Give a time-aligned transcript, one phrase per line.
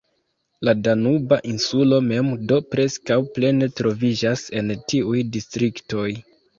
[0.67, 6.13] La Danuba Insulo mem do preskaŭ plene troviĝas en tiuj distriktoj.